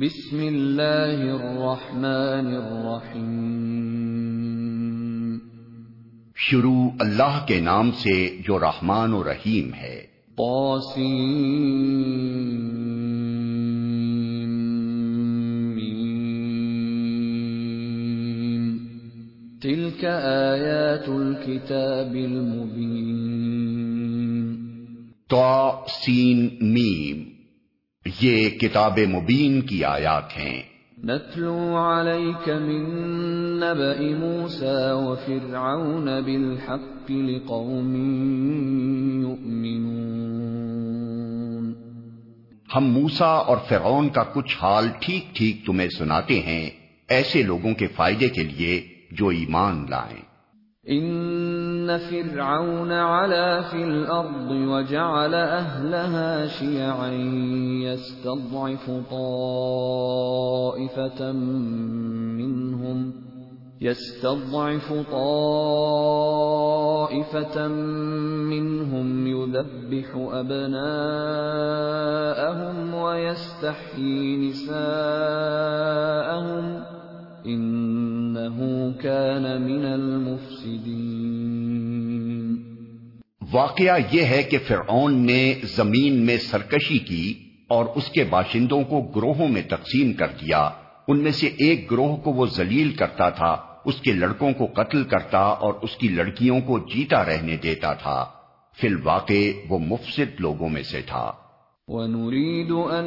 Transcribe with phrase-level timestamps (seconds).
[0.00, 3.56] بسم اللہ الرحمن الرحیم
[6.36, 10.06] شروع اللہ کے نام سے جو رحمان و رحیم ہے۔
[10.36, 11.88] طاسیم.
[19.62, 23.06] تلك آیات الكتاب المبین
[25.26, 27.35] تو سین میم۔
[28.20, 30.62] یہ کتاب مبین کی آیات ہیں۔
[31.04, 32.84] نتلو علیک من
[33.60, 37.94] نبأ موسیٰ وفرعون بالحق لقوم
[39.20, 40.26] یؤمنون
[42.76, 46.70] ہم موسا اور فرعون کا کچھ حال ٹھیک ٹھیک تمہیں سناتے ہیں
[47.08, 50.25] ایسے لوگوں کے فائدے کے لیے جو ایمان لائیں۔
[50.90, 57.10] ان فرعون علا في الارض وجعل اهلها شيعا
[57.82, 60.52] يستضعف طائفة
[61.32, 63.12] منهم
[63.80, 65.98] يستضعف طائفة
[68.48, 70.84] منهم يذبح ابناءهم
[72.94, 75.66] ويستحيي نساءهم
[77.46, 78.36] من
[79.86, 81.16] المفسدین
[83.52, 87.34] واقعہ یہ ہے کہ فرعون نے زمین میں سرکشی کی
[87.68, 90.70] اور اس کے باشندوں کو گروہوں میں تقسیم کر دیا۔
[91.08, 95.04] ان میں سے ایک گروہ کو وہ ذلیل کرتا تھا، اس کے لڑکوں کو قتل
[95.04, 98.24] کرتا اور اس کی لڑکیوں کو جیتا رہنے دیتا تھا۔
[98.80, 101.32] فی الواقع وہ مفسد لوگوں میں سے تھا۔
[101.90, 103.06] ونريد أن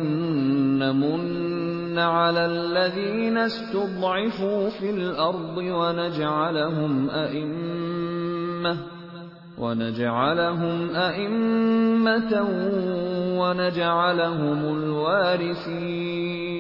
[0.80, 8.78] نمن على الذين استضعفوا في الأرض ونجعلهم أئمة
[9.58, 12.48] ونجعلهم أئمة
[13.40, 16.59] ونجعلهم الوارثين.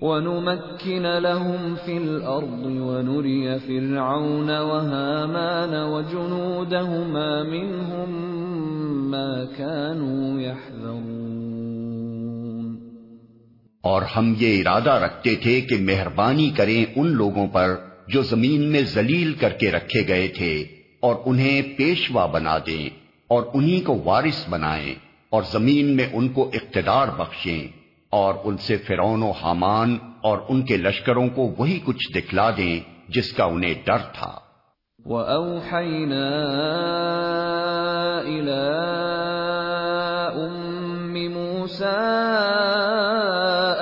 [0.00, 8.40] وَنُمَكِّنَ لَهُمْ فِي الْأَرْضِ وَنُرِيَ فِرْعَوْنَ وَهَامَانَ وَجُنُودَهُمَا مِنْهُمْ
[13.80, 17.74] اور ہم یہ ارادہ رکھتے تھے کہ مہربانی کریں ان لوگوں پر
[18.08, 20.64] جو زمین میں ذلیل کر کے رکھے گئے تھے
[21.00, 22.88] اور انہیں پیشوا بنا دیں
[23.28, 24.94] اور انہی کو وارث بنائیں
[25.30, 27.79] اور زمین میں ان کو اقتدار بخشیں۔
[28.10, 32.80] اور ان سے فرون و حامان اور ان کے لشکروں کو وہی کچھ دکھلا دیں
[33.08, 34.38] جس کا انہیں ڈر تھا۔
[35.04, 36.20] وَأَوْحَيْنَا
[38.24, 38.80] إِلَىٰ
[40.34, 41.90] أُمِّ مُوسَىٰ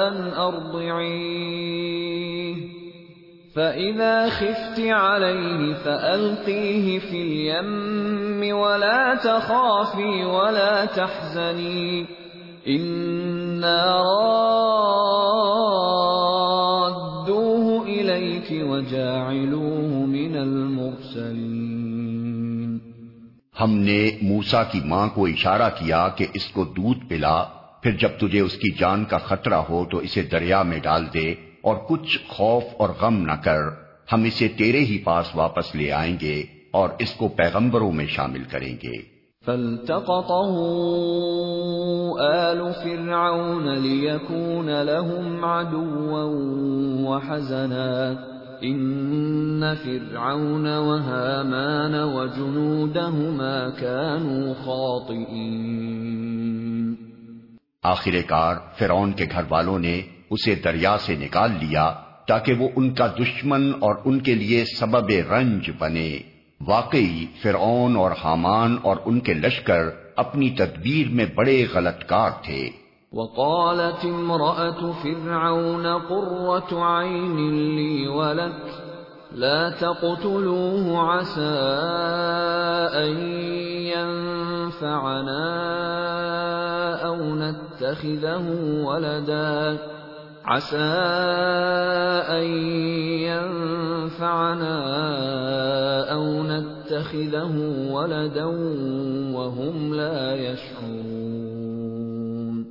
[0.08, 1.28] أَنْ أَرْضِعِيهِ،
[3.54, 12.17] فَإِذَا خِفْتِ عَلَيْهِ فَأَلْقِيهِ فِي الْيَمِّ وَلَا تَخَافِي وَلَا تَحْزَنِي۔
[12.66, 14.02] إِنَّا
[16.80, 17.78] رَادُّوهُ
[23.60, 27.44] ہم نے موسا کی ماں کو اشارہ کیا کہ اس کو دودھ پلا،
[27.82, 31.34] پھر جب تجھے اس کی جان کا خطرہ ہو تو اسے دریا میں ڈال دے
[31.62, 33.60] اور کچھ خوف اور غم نہ کر،
[34.12, 38.44] ہم اسے تیرے ہی پاس واپس لے آئیں گے اور اس کو پیغمبروں میں شامل
[38.44, 39.17] کریں گے۔
[39.48, 40.54] فالتقطه
[42.20, 46.24] آل فرعون ليكون لهم عدوا
[47.08, 48.14] وحزنا.
[48.60, 55.34] ان فرعون وهامان وجنودهما كانوا خاطئين.
[57.82, 61.92] آخر کار فرعون کے گھر والوں نے اسے دریا سے نکال لیا
[62.28, 68.10] تاکہ وہ ان کا دشمن اور ان کے لیے سبب رنج بنے۔ واقعی فرعون اور
[68.10, 72.70] حامان اور ان کے لشکر اپنی تدبیر میں بڑے غلط کار تھے۔
[73.12, 78.66] وقالت امرأة فرعون قرة عين لي ولك
[79.32, 81.56] لا تقتلوه عسى
[82.94, 83.16] أن
[83.80, 84.98] ينفعنا
[87.02, 88.54] أو نتخذه
[88.84, 89.76] ولدا۔
[90.50, 90.94] عسى
[92.30, 92.78] أن
[93.18, 94.82] ينفعنا
[96.12, 97.60] أو نتخذه
[97.92, 98.46] ولدا
[99.38, 102.64] وهم لا يشعرون.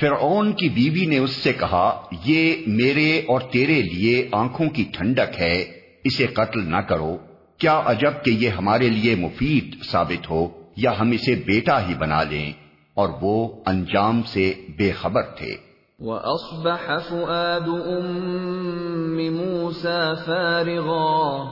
[0.00, 5.40] فرعون کی بیوی نے اس سے کہا، یہ میرے اور تیرے لیے آنکھوں کی ٹھنڈک
[5.40, 5.64] ہے،
[6.04, 7.16] اسے قتل نہ کرو۔
[7.58, 12.22] کیا عجب کہ یہ ہمارے لیے مفید ثابت ہو، یا ہم اسے بیٹا ہی بنا
[12.22, 12.52] لیں؟
[12.94, 15.69] اور وہ انجام سے بے خبر تھے۔
[16.00, 21.44] وَأَصْبَحَ فُؤَادُ أُمِّ مُوسَى فَارِغًا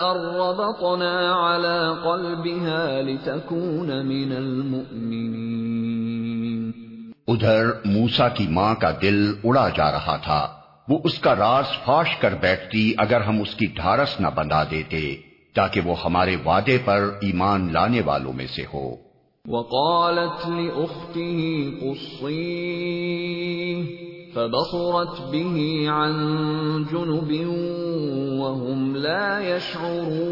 [0.01, 5.53] اربطنا على قلبها لتكون من المؤمنين۔
[7.27, 10.49] ادھر موسا کی ماں کا دل اڑا جا رہا تھا۔
[10.89, 15.17] وہ اس کا راز فاش کر بیٹھتی اگر ہم اس کی ڈھارس نہ بندھا دیتے۔
[15.59, 19.09] تاکہ وہ ہمارے وعدے پر ایمان لانے والوں میں سے ہو۔
[19.49, 21.41] وقالت لأخته
[21.81, 22.35] قصيه،
[24.35, 26.13] فبصرت به عن
[26.93, 27.51] جنب
[28.41, 30.29] وهم لا يشعرون۔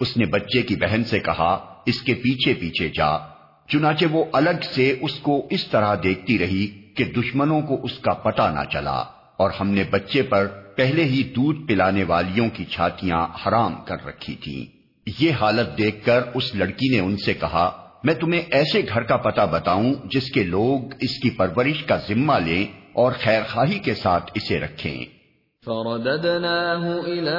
[0.00, 3.18] اس نے بچے کی بہن سے کہا، اس کے پیچھے پیچھے جا،
[3.68, 8.12] چنانچہ وہ الگ سے اس کو اس طرح دیکھتی رہی کہ دشمنوں کو اس کا
[8.12, 9.04] پتہ نہ چلا،
[9.36, 10.46] اور ہم نے بچے پر
[10.76, 16.20] پہلے ہی دودھ پلانے والیوں کی چھاتیاں حرام کر رکھی تھیں۔ یہ حالت دیکھ کر
[16.34, 17.70] اس لڑکی نے ان سے کہا،
[18.04, 22.32] میں تمہیں ایسے گھر کا پتہ بتاؤں جس کے لوگ اس کی پرورش کا ذمہ
[22.32, 25.22] لیں اور خیر خواہی کے ساتھ اسے رکھیں.
[25.66, 27.38] فرددناه إلى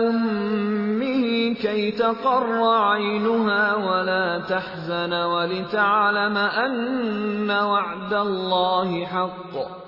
[0.00, 9.79] أمه كي تقر عينها ولا تحزن ولتعلم أن وعد الله حق۔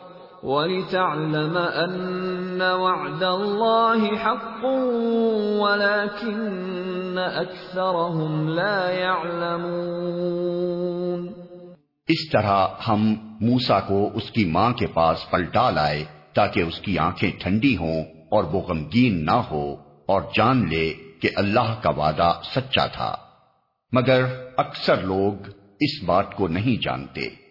[0.43, 4.65] وَلِتَعْلَمَ أَنَّ وَعْدَ اللَّهِ حَقٌّ
[5.61, 11.33] وَلَكِنَّ أَكْثَرَهُمْ لَا يَعْلَمُونَ
[12.09, 16.99] اس طرح ہم موسا کو اس کی ماں کے پاس پلٹا لائے تاکہ اس کی
[16.99, 22.33] آنکھیں ٹھنڈی ہوں اور وہ غمگین نہ ہو اور جان لے کہ اللہ کا وعدہ
[22.55, 23.17] سچا تھا۔
[23.93, 24.25] مگر
[24.57, 25.51] اکثر لوگ
[25.81, 27.42] اس بات کو نہیں جانتے۔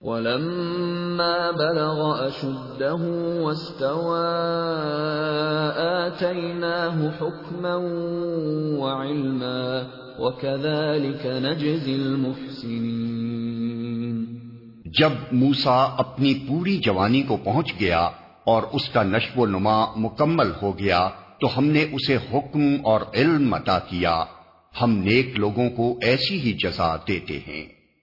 [0.00, 3.04] ولما بلغ أشده
[3.40, 4.28] واستوى،
[5.76, 7.74] آتيناه حكما
[8.78, 9.82] وعلما،
[10.18, 13.04] وكذلك نجزي المحسنين۔
[14.84, 18.08] جب موسا اپنی پوری جوانی کو پہنچ گیا
[18.44, 21.08] اور اس کا نشو و نما مکمل ہو گیا،
[21.40, 24.24] تو ہم نے اسے حکم اور علم عطا کیا۔
[24.82, 27.79] ہم نیک لوگوں کو ایسی ہی جزا دیتے ہیں۔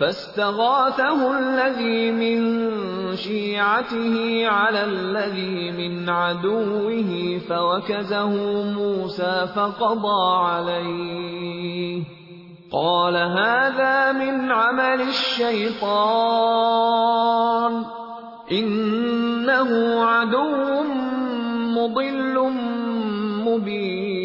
[0.00, 2.60] فاستغاثه الذي من
[3.16, 8.30] شيعته على الذي من عدوه فوكزه
[8.62, 12.02] موسى فقضى عليه.
[12.72, 15.96] قال، هذا من عمل الشيطان.
[18.52, 20.82] إنه عدو
[21.66, 22.50] مضل
[23.44, 24.16] مبين.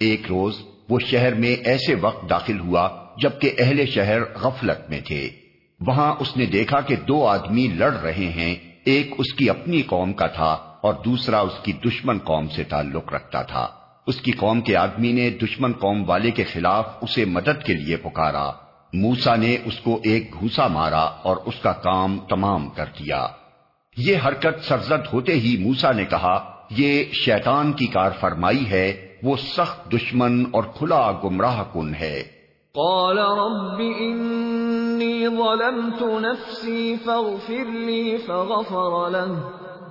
[0.00, 0.54] ایک روز
[0.88, 2.88] وہ شہر میں ایسے وقت داخل ہوا
[3.20, 5.30] جبکہ اہل شہر غفلت میں تھے۔
[5.86, 10.12] وہاں اس نے دیکھا کہ دو آدمی لڑ رہے ہیں، ایک اس کی اپنی قوم
[10.12, 13.68] کا تھا اور دوسرا اس کی دشمن قوم سے تعلق رکھتا تھا۔
[14.06, 17.96] اس کی قوم کے آدمی نے دشمن قوم والے کے خلاف اسے مدد کے لیے
[17.96, 18.50] پکارا۔
[18.92, 23.26] موسا نے اس کو ایک گھوسا مارا اور اس کا کام تمام کر دیا۔
[23.96, 29.36] یہ حرکت سرزد ہوتے ہی موسا نے کہا، یہ شیطان کی کار فرمائی ہے، وہ
[29.36, 32.39] سخت دشمن اور کھلا گمراہ کن ہے۔
[32.74, 39.34] قال رب انی ظلمت نفسی فاغفر لی فغفر له.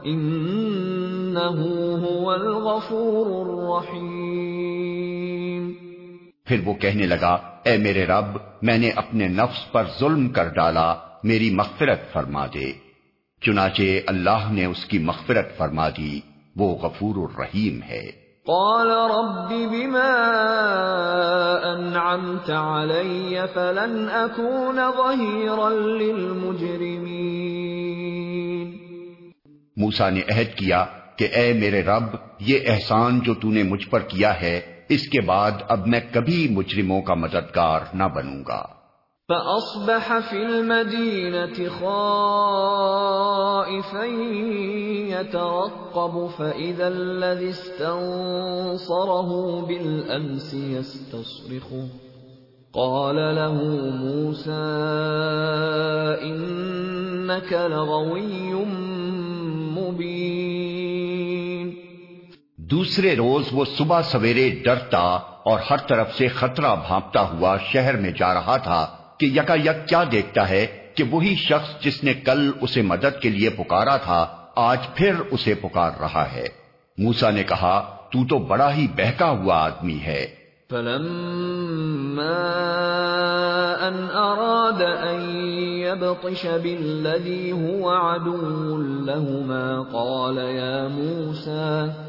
[0.03, 5.74] انه هو الغفور الرحیم
[6.45, 10.95] پھر وہ کہنے لگا، اے میرے رب، میں نے اپنے نفس پر ظلم کر ڈالا،
[11.24, 12.74] میری مغفرت فرما دے۔
[13.41, 16.19] چنانچہ اللہ نے اس کی مغفرت فرما دی،
[16.55, 20.11] وہ غفور الرحیم ہے۔ قال رب بما
[21.63, 26.69] انعمت علي فلن اكون ظهيرا للمجرمين.
[29.77, 33.99] موسا نے عہد کیا کہ اے میرے رب، یہ احسان جو تو نے مجھ پر
[33.99, 38.78] کیا ہے، اس کے بعد اب میں کبھی مجرموں کا مددگار نہ بنوں گا۔
[39.29, 44.03] فأصبح في المدينة خائفا
[45.09, 51.88] يترقب فإذا الذي استنصره بالأمس يستصرخه
[52.74, 53.53] قال له
[54.01, 54.51] موسى
[56.21, 58.53] إنك لغوي
[59.77, 61.75] مبين
[62.57, 68.12] دوسرے روز وہ صبح سویرے ڈرتا اور ہر طرف سے خطرہ بھانپتا ہوا شہر میں
[68.12, 72.51] جا رہا تھا۔ کہ یکا یک کیا دیکھتا ہے کہ وہی شخص جس نے کل
[72.61, 76.47] اسے مدد کے لیے پکارا تھا، آج پھر اسے پکار رہا ہے۔
[76.97, 80.27] موسا نے کہا، تو تو بڑا ہی بہکا ہوا آدمی ہے۔
[80.69, 82.45] فلما
[83.81, 92.08] ان اراد ان يبطش بالذي هو عدو لهما قال يا موسى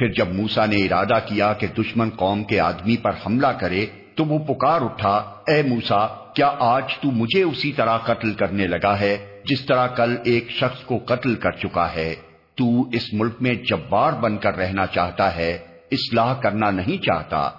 [0.00, 4.24] پھر جب موسا نے ارادہ کیا کہ دشمن قوم کے آدمی پر حملہ کرے، تو
[4.24, 5.16] وہ پکار اٹھا،
[5.48, 10.16] اے موسا کیا آج تو مجھے اسی طرح قتل کرنے لگا ہے، جس طرح کل
[10.24, 12.14] ایک شخص کو قتل کر چکا ہے؟
[12.54, 15.58] تو اس ملک میں جبار بن کر رہنا چاہتا ہے،
[15.92, 17.50] اصلاح کرنا نہیں چاہتا.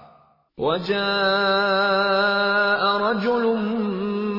[0.57, 1.01] وجاء
[2.98, 3.45] رجل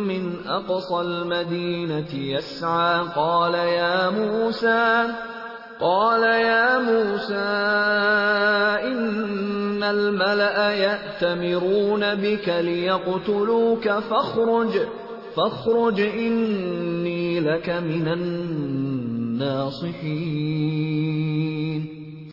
[0.06, 5.12] من اقصى المدينة يسعى، قال يا موسى
[5.82, 7.50] قال يا موسى
[8.86, 14.78] ان الملأ يأتمرون بك ليقتلوك فاخرج
[15.34, 19.84] فاخرج انی لك من الناس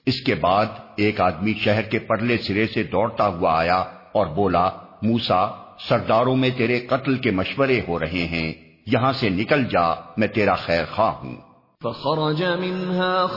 [0.06, 0.66] اس کے بعد
[0.96, 4.70] ایک آدمی شہر کے پرلے سرے سے دوڑتا ہوا آیا اور بولا،
[5.02, 5.46] موسا،
[5.90, 8.54] سرداروں میں تیرے قتل کے مشورے ہو رہے ہیں،
[8.86, 11.49] یہاں سے نکل جا، میں تیرا خیر خواہ ہوں۔
[11.84, 13.28] فخرج منها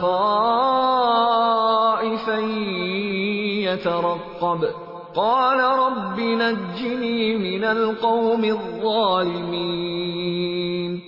[3.63, 4.67] يترقب.
[5.15, 10.99] قال رب نجني من القوم الظالمين.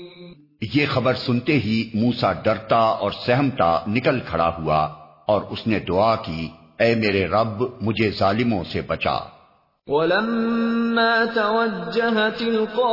[0.75, 4.89] یہ خبر سنتے ہی موسا ڈرتا اور سہمتا نکل کھڑا ہوا
[5.27, 6.49] اور اس نے دعا کی،
[6.79, 9.34] اے میرے رب، مجھے ظالموں سے بچا۔
[9.87, 12.85] وَلَمَّا تَوَجَّهَ تِلْقَاءَ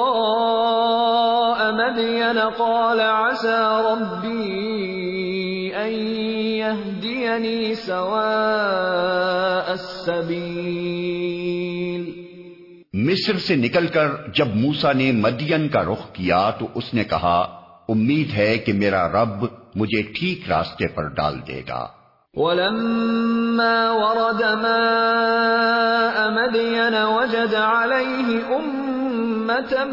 [12.93, 17.61] مصر سے نکل کر جب موسا نے مدین کا رخ کیا تو اس نے کہا،
[17.89, 19.45] امید ہے کہ میرا رب
[19.75, 22.00] مجھے ٹھیک راستے پر ڈال دے گا۔
[22.37, 29.83] وَلَمَّا وَرَدَ مَاءَ مَدْيَنَ وَجَدَ عَلَيْهِ أُمَّةً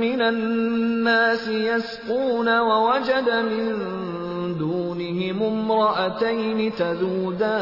[0.00, 3.76] مِّنَ النَّاسِ يَسْقُونَ وَوَجَدَ مِن
[4.58, 7.52] دُونِهِمُ امْرَأَتَيْنِ تَذُودَانِ.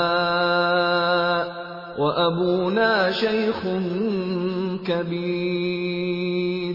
[1.98, 3.66] وأبونا شيخ
[4.86, 6.74] كبير۔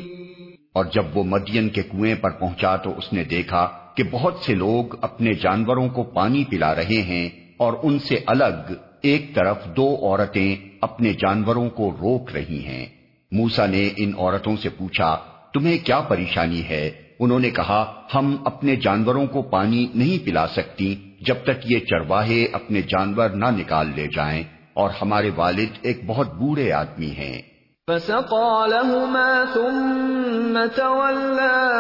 [0.74, 4.55] اور جب وہ مدین کے کنویں پر پہنچا تو اس نے دیکھا کہ بہت سے
[4.55, 9.95] لوگ اپنے جانوروں کو پانی پلا رہے ہیں اور ان سے الگ ایک طرف دو
[10.01, 12.86] عورتیں اپنے جانوروں کو روک رہی ہیں۔
[13.31, 15.17] موسا نے ان عورتوں سے پوچھا،
[15.53, 20.95] تمہیں کیا پریشانی ہے؟ انہوں نے کہا، ہم اپنے جانوروں کو پانی نہیں پلا سکتی
[21.22, 24.43] جب تک یہ چرواہے اپنے جانور نہ نکال لے جائیں۔
[24.75, 27.41] اور ہمارے والد ایک بہت بوڑھے آدمی ہیں۔
[27.88, 31.72] فسقى لهما ثم تولى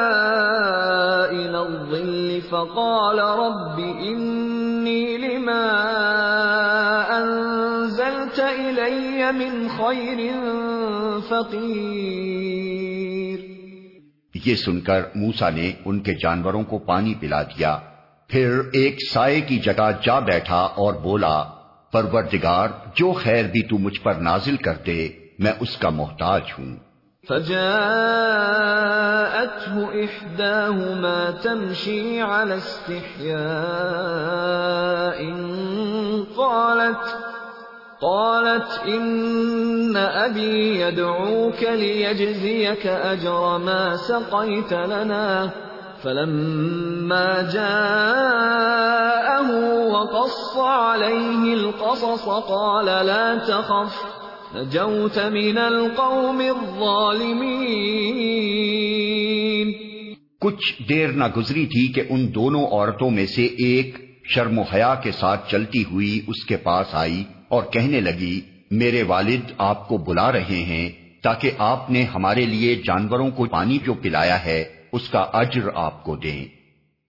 [1.29, 5.71] إلى الظل فقال رب إني لما
[7.09, 10.31] أنزلت إلي من خير
[11.29, 13.39] فقير۔
[14.45, 17.77] یہ سن کر موسا نے ان کے جانوروں کو پانی پلا دیا۔
[18.27, 21.43] پھر ایک سائے کی جگہ جا بیٹھا اور بولا
[21.95, 25.09] پروردگار، جو خیر بھی تو مجھ پر نازل کر دے،
[25.39, 26.75] میں اس کا محتاج ہوں۔
[27.29, 27.65] فجاءته
[29.81, 33.35] إحداهما تمشي على استحياء
[36.35, 37.07] قالت
[38.01, 45.45] قالت ان ابي يدعوك ليجزيك اجر ما سقيت لنا۔
[46.05, 49.49] فلما جاءه
[49.93, 53.95] وقص عليه القصص قال لا تخف،
[54.55, 57.63] نجوت من القوم الظالمين.
[60.41, 63.89] کچھ دیر نہ گزری تھی کہ ان دونوں عورتوں میں سے ایک
[64.35, 68.37] شرم و حیا کے ساتھ چلتی ہوئی اس کے پاس آئی اور کہنے لگی،
[68.71, 70.87] میرے والد آپ کو بلا رہے ہیں
[71.23, 74.61] تاکہ آپ نے ہمارے لیے جانوروں کو پانی جو پلایا ہے
[74.95, 76.45] اس کا اجر آپ کو دیں۔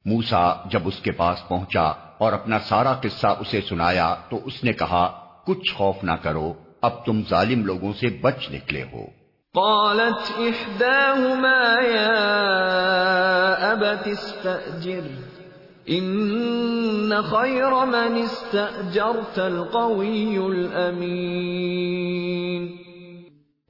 [0.05, 4.73] موسا جب اس کے پاس پہنچا اور اپنا سارا قصہ اسے سنایا تو اس نے
[4.73, 6.53] کہا کچھ خوف نہ کرو
[6.83, 9.07] اب تم ظالم لوگوں سے بچ نکلے ہو۔
[9.55, 15.01] قالت احداهما يا ابت استاجر
[15.87, 22.77] ان خير من استاجرت القوي الامين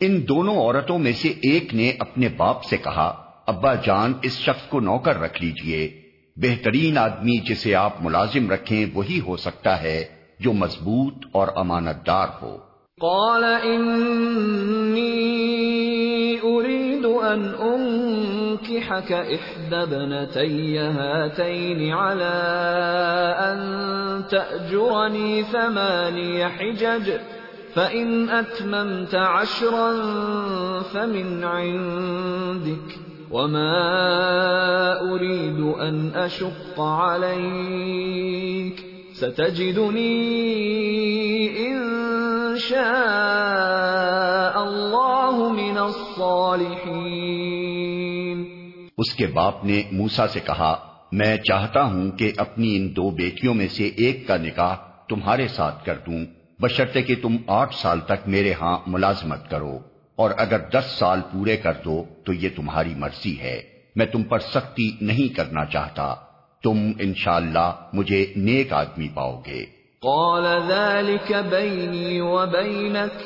[0.00, 4.68] ان دونوں عورتوں میں سے ایک نے اپنے باپ سے کہا ابا جان، اس شخص
[4.68, 6.00] کو نوکر رکھ لیجیے۔
[6.36, 10.04] بہترین آدمی جسے آپ ملازم رکھیں، وہی ہو سکتا ہے
[10.40, 12.56] جو مضبوط اور امانت دار ہو۔
[13.00, 22.34] قال انی اريد ان انكحك احدى ابنتي هاتين على
[23.38, 23.58] ان
[24.30, 27.10] تاجرني ثماني حجج
[27.74, 29.92] فان اتممت عشرا
[30.92, 33.05] فمن عندك.
[33.30, 38.76] وما اريد ان اشق عليك
[39.16, 40.26] ستجدني
[41.56, 41.86] ان
[45.38, 45.78] من
[48.98, 50.76] اس کے باپ نے موسا سے کہا،
[51.12, 54.76] میں چاہتا ہوں کہ اپنی ان دو بیٹیوں میں سے ایک کا نکاح
[55.08, 56.24] تمہارے ساتھ کر دوں۔
[56.60, 61.56] بشرطے کہ تم آٹھ سال تک میرے ہاں ملازمت کرو۔ اور اگر دس سال پورے
[61.56, 63.62] کر دو تو یہ تمہاری مرضی ہے۔
[63.96, 66.14] میں تم پر سختی نہیں کرنا چاہتا۔
[66.62, 69.66] تم انشاءاللہ مجھے نیک آدمی پاؤ گے۔
[70.00, 73.22] قال ذلك بيني وبينك۔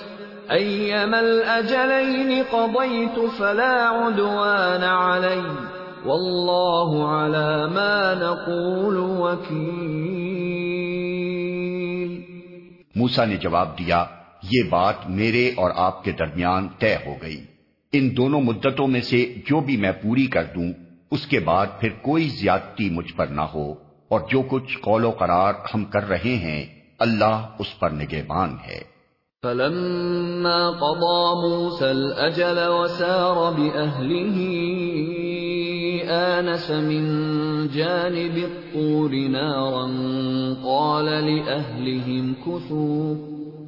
[0.50, 5.40] ايما الاجلين قضيت فلا عدوان علي۔
[6.04, 9.70] والله على ما نقول وكيل۔
[12.94, 14.04] موسا نے جواب دیا
[14.42, 17.44] یہ بات میرے اور آپ کے درمیان طے ہو گئی۔
[17.92, 20.73] ان دونوں مدتوں میں سے جو بھی میں پوری کر دوں،
[21.11, 23.73] اس کے بعد پھر کوئی زیادتی مجھ پر نہ ہو۔
[24.09, 26.66] اور جو کچھ قول و قرار ہم کر رہے ہیں،
[26.99, 29.00] اللہ اس پر نگہبان ہے۔
[29.43, 34.41] فلما قضى موسى الأجل وسار بأهله
[36.10, 37.04] آنس من
[37.69, 39.84] جانب الطور نارا
[40.62, 43.39] قال لأهلهم كثوا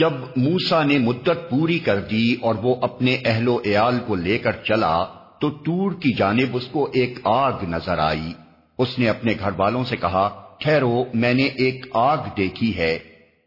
[0.00, 4.38] جب موسا نے مدت پوری کر دی اور وہ اپنے اہل و عیال کو لے
[4.38, 5.04] کر چلا،
[5.40, 8.32] تو ٹور کی جانب اس کو ایک آگ نظر آئی۔
[8.78, 12.98] اس نے اپنے گھر والوں سے کہا، ٹھہرو، میں نے ایک آگ دیکھی ہے۔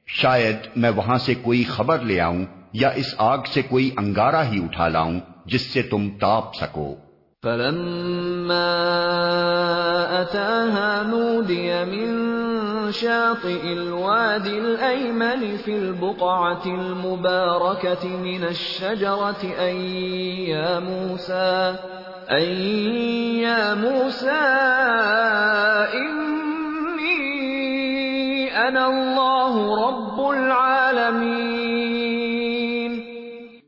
[0.07, 4.63] شاید میں وہاں سے کوئی خبر لے آؤں یا اس آگ سے کوئی انگارہ ہی
[4.63, 6.95] اٹھا لاؤں جس سے تم تاپ سکو۔
[7.43, 8.71] فلما
[10.21, 12.34] أتاها نودي من
[12.91, 21.75] شاطئ الوادي الأيمن في البقعة المباركة من الشجرة، أي يا موسى،
[22.31, 24.41] أي يا موسى
[25.93, 26.25] إن
[28.77, 29.55] اللہ
[29.87, 31.45] رب العالمین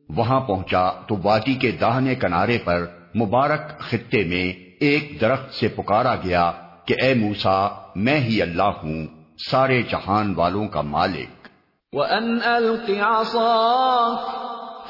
[0.10, 6.16] وہاں پہنچا تو وادی کے داہنے کنارے پر مبارک خطے میں ایک درخت سے پکارا
[6.16, 6.52] گیا۔
[6.88, 9.08] کہ اے موسا میں ہی اللہ ہوں،
[9.50, 11.47] سارے جہان والوں کا مالک۔
[11.93, 14.32] وَأَنْ أَلْقِ عَصَاكَ،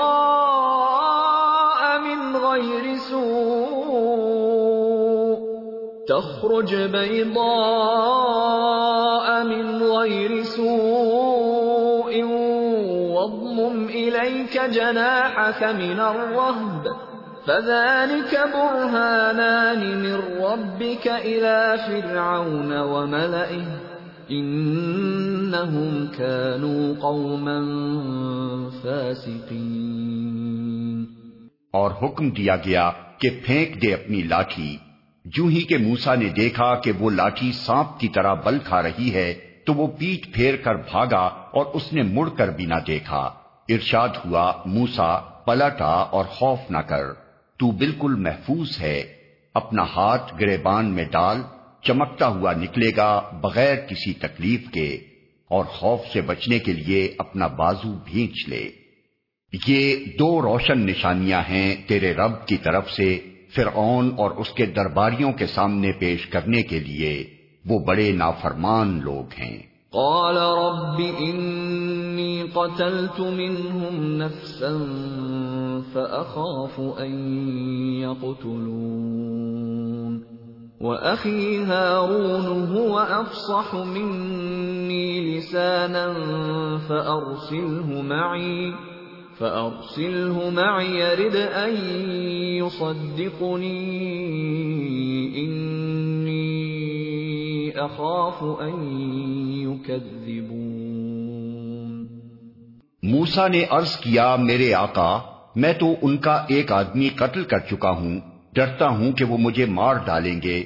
[1.99, 4.25] من غير سوء.
[6.07, 7.43] تخرج بيضاء
[9.43, 12.23] من غير سوء.
[13.13, 17.14] واضمم إليك جناحك من الرهب.
[17.47, 23.63] فذلك برهانان من ربك إلى فرعون وملئه
[24.29, 27.59] إنهم كانوا قوما
[28.81, 31.05] فاسقين۔
[31.73, 34.77] اور حکم دیا گیا کہ پھینک دے اپنی لاٹھی۔
[35.25, 39.13] جو ہی کہ موسا نے دیکھا کہ وہ لاٹھی سانپ کی طرح بل کھا رہی
[39.13, 39.33] ہے،
[39.65, 43.29] تو وہ پیٹ پھیر کر بھاگا اور اس نے مڑ کر بھی نہ دیکھا۔
[43.69, 47.24] ارشاد ہوا موسا پلٹا اور خوف نہ کر۔
[47.59, 49.03] تو بالکل محفوظ ہے،
[49.53, 51.37] اپنا ہاتھ گریبان میں ڈال،
[51.83, 54.97] چمکتا ہوا نکلے گا بغیر کسی تکلیف کے،
[55.49, 58.69] اور خوف سے بچنے کے لیے اپنا بازو بھینچ لے۔
[59.67, 63.19] یہ دو روشن نشانیاں ہیں تیرے رب کی طرف سے
[63.55, 69.33] فرعون اور اس کے درباریوں کے سامنے پیش کرنے کے لیے۔ وہ بڑے نافرمان لوگ
[69.39, 69.57] ہیں۔
[69.89, 71.01] قال رب
[72.15, 74.79] انی قتلت منهم نفسا
[75.93, 77.11] فأخاف ان
[77.99, 79.55] يقتلون.
[80.81, 86.13] وأخي هارون هو أفصح مني لسانا
[86.89, 88.73] فأرسله معي
[89.37, 91.75] فأرسله معي يرد أن
[92.63, 94.05] يصدقني.
[95.45, 96.45] إني
[97.85, 98.99] أخاف أن
[99.61, 101.04] يكذبون.
[103.05, 105.19] موسا نے عرض کیا، میرے آقا،
[105.55, 108.19] میں تو ان کا ایک آدمی قتل کر چکا ہوں۔
[108.53, 110.63] ڈرتا ہوں کہ وہ مجھے مار ڈالیں گے۔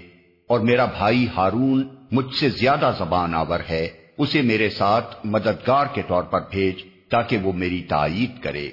[0.47, 6.01] اور میرا بھائی ہارون مجھ سے زیادہ زبان آور ہے۔ اسے میرے ساتھ مددگار کے
[6.07, 6.75] طور پر بھیج
[7.09, 8.69] تاکہ وہ میری تائید کرے۔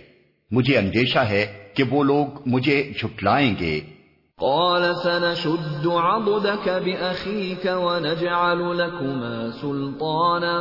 [0.51, 3.81] مجھے اندیشہ ہے کہ وہ لوگ مجھے جھٹلائیں گے۔
[4.41, 10.57] قال سنشد عبدك بأخيك ونجعل لكما سلطانا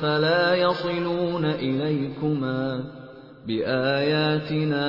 [0.00, 2.84] فلا يصلون إليكما
[3.46, 4.86] بآياتنا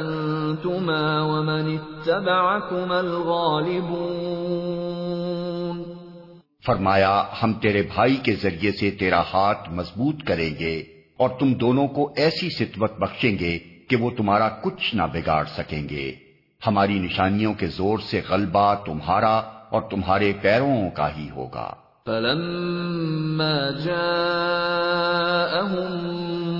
[0.00, 4.40] أنتما ومن اتبعكما الغالبون
[6.66, 10.84] فرمایا، ہم تیرے بھائی کے ذریعے سے تیرا ہاتھ مضبوط کریں گے
[11.16, 15.88] اور تم دونوں کو ایسی ستوت بخشیں گے کہ وہ تمہارا کچھ نہ بگاڑ سکیں
[15.88, 16.29] گے۔
[16.66, 19.36] ہماری نشانیوں کے زور سے غلبہ تمہارا
[19.70, 21.74] اور تمہارے پیروں کا ہی ہوگا۔
[22.06, 24.26] فلما جاءهم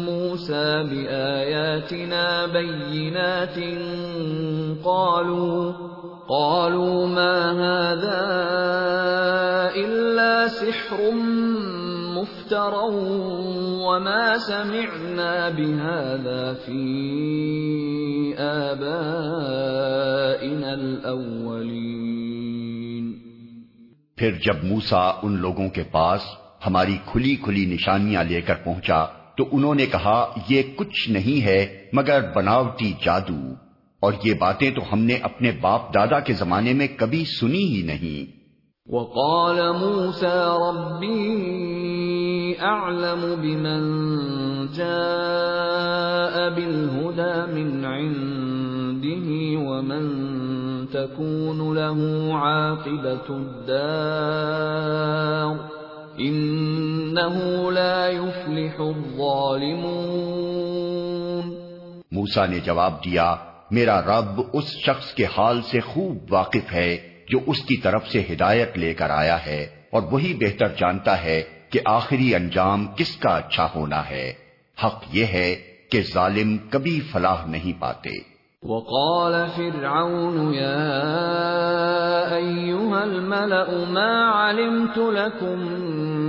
[0.05, 3.57] موسى بآياتنا بينات
[4.85, 5.73] قالوا
[6.29, 8.23] قالوا ما هذا
[9.75, 11.01] إلا سحر
[12.51, 17.03] مفترا وما سمعنا بهذا في
[18.39, 23.13] آبائنا الأولين.
[24.17, 26.21] پھر جب موسا ان لوگوں کے پاس
[26.67, 31.87] ہماری کھلی کھلی نشانیاں لے کر پہنچا، تو انہوں نے کہا، یہ کچھ نہیں ہے،
[31.93, 33.55] مگر بناوٹی جادو۔
[34.01, 37.83] اور یہ باتیں تو ہم نے اپنے باپ دادا کے زمانے میں کبھی سنی ہی
[37.83, 38.40] نہیں۔
[38.91, 43.83] وقال موسى ربي اعلم بمن
[44.73, 50.05] جاء بالهدى من عنده ومن
[50.91, 51.99] تكون له
[52.35, 53.71] عاقبة الدار
[56.21, 57.37] انه
[57.73, 60.11] لا يفلح الظالمون
[62.13, 63.37] موسا نے جواب دیا،
[63.71, 68.23] میرا رب اس شخص کے حال سے خوب واقف ہے۔ جو اس کی طرف سے
[68.33, 73.37] ہدایت لے کر آیا ہے اور وہی بہتر جانتا ہے کہ آخری انجام کس کا
[73.37, 74.33] اچھا ہونا ہے۔
[74.85, 75.57] حق یہ ہے
[75.91, 78.31] کہ ظالم کبھی فلاح نہیں پاتے۔
[78.63, 80.91] وقال فرعون يا
[82.35, 85.59] أيها الملأ ما علمت لكم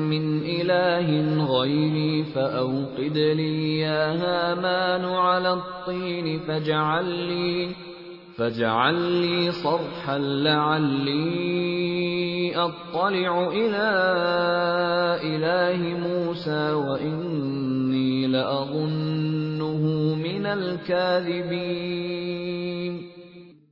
[0.09, 7.90] من إله غيري فأوقد لي يا هامان على الطين فاجعل لي
[8.41, 13.91] فاجعل لي صرحا لعلي اطلع الى
[15.23, 22.97] اله موسى واني لاظنه من الكاذبين.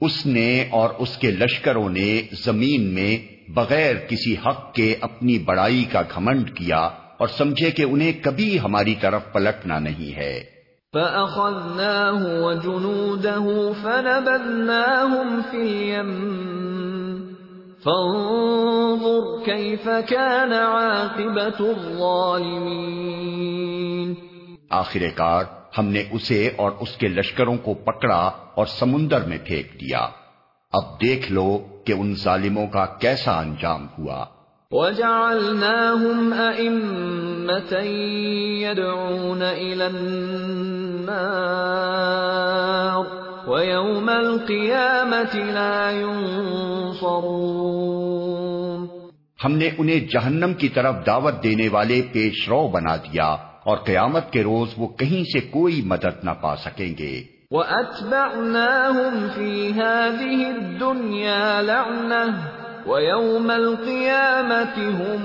[0.00, 5.84] اس نے اور اس کے لشکروں نے زمین میں بغیر کسی حق کے اپنی بڑائی
[5.84, 10.40] کا گھمنڈ کیا۔ اور سمجھے کہ انہیں کبھی ہماری طرف پلٹنا نہیں ہے۔
[10.92, 17.34] فَأَخَذْنَاهُ وَجُنُودَهُ فَنَبَذْنَاهُمْ فِي الْيَمِّ
[17.84, 24.14] فَانظُرْ كَيْفَ كَانَ عَاقِبَةُ الظَّالِمِينَ۔
[24.70, 25.44] آخر کار
[25.78, 30.08] ہم نے اسے اور اس کے لشکروں کو پکڑا اور سمندر میں پھینک دیا۔
[30.72, 34.24] اب دیکھ لو کہ ان ظالموں کا کیسا انجام ہوا۔
[34.72, 37.72] وَجَعَلْنَاهُمْ أَئِمَّةً
[38.60, 41.14] يَدْعُونَ إِلَى النَّارِ
[43.48, 47.08] وَيَوْمَ الْقِيَامَةِ لَا يُنصَرُونَ
[49.44, 53.28] ہم نے انہیں جہنم کی طرف دعوت دینے والے پیش رو بنا دیا
[53.64, 59.72] اور قیامت کے روز وہ کہیں سے کوئی مدد نہ پا سکیں گے۔ وَأَتْبَعْنَاهُمْ فِي
[59.72, 65.20] هَذِهِ الدُّنْيَا لَعْنَةً وَيَوْمَ الْقِيَامَةِ هُمْ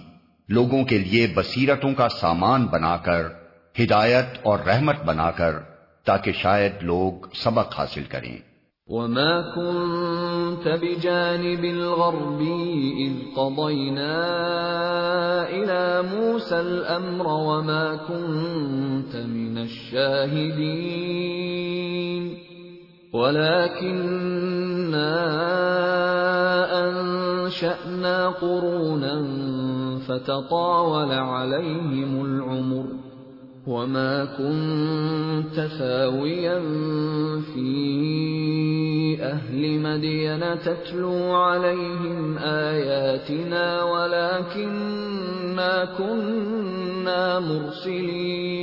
[0.53, 3.27] لوگوں کے لیے بصیرتوں کا سامان بنا کر
[3.79, 5.59] ہدایت اور رحمت بنا کر
[6.05, 8.37] تاکہ شاید لوگ سبق حاصل کریں۔
[8.87, 12.73] وما كنت بجانب الغربي
[13.05, 14.15] إذ قضينا
[15.49, 20.93] إلى موسى الأمر وما كنت من الشاهدين
[23.13, 25.13] ولكننا
[26.89, 29.15] أنشأنا قرونا
[30.07, 32.85] فتطاول عليهم العمر
[33.67, 36.59] وما كنت ثاويا
[37.53, 37.73] في
[39.21, 48.53] أهل مدين تتلو عليهم آياتنا ولكننا كنا مرسلين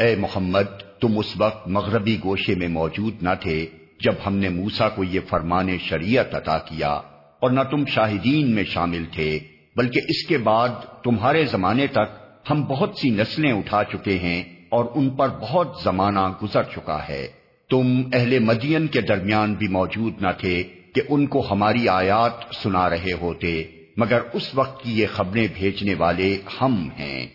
[0.00, 0.68] اے محمد
[1.02, 3.66] تم اس وقت مغربی گوشے میں موجود نہ تھے
[4.00, 6.92] جب ہم نے موسا کو یہ فرمان شریعت عطا کیا
[7.40, 9.38] اور نہ تم شاہدین میں شامل تھے،
[9.76, 10.68] بلکہ اس کے بعد
[11.04, 12.08] تمہارے زمانے تک
[12.50, 17.28] ہم بہت سی نسلیں اٹھا چکے ہیں اور ان پر بہت زمانہ گزر چکا ہے۔
[17.70, 20.62] تم اہل مدین کے درمیان بھی موجود نہ تھے
[20.94, 23.62] کہ ان کو ہماری آیات سنا رہے ہوتے،
[23.96, 27.26] مگر اس وقت کی یہ خبریں بھیجنے والے ہم ہیں۔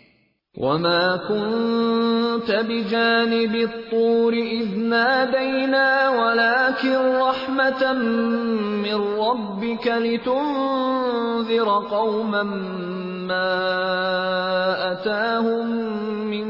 [0.58, 7.92] وما كنت بجانب الطور إذ نادينا ولكن رحمة
[8.82, 12.42] من ربك لتنذر قوما
[13.28, 13.54] ما
[14.92, 15.66] أتاهم
[16.30, 16.48] من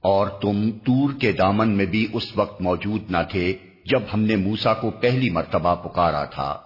[0.00, 4.36] اور تم تور کے دامن میں بھی اس وقت موجود نہ تھے جب ہم نے
[4.36, 6.58] موسا کو پہلی مرتبہ پکارا تھا۔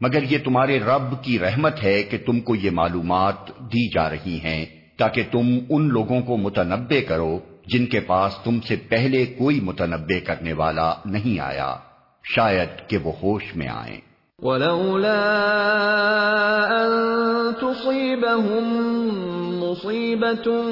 [0.00, 4.38] مگر یہ تمہارے رب کی رحمت ہے کہ تم کو یہ معلومات دی جا رہی
[4.44, 4.66] ہیں
[4.98, 10.18] تاکہ تم ان لوگوں کو متنبع کرو جن کے پاس تم سے پہلے کوئی متنبع
[10.26, 11.76] کرنے والا نہیں آیا۔
[12.24, 15.22] شاید کہ وہ ہوش میں آئیں۔ ولولا
[16.84, 16.90] أن
[17.56, 18.64] تصيبهم
[19.62, 20.62] مصيبة